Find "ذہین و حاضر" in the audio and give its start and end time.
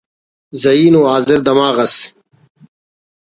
0.61-1.39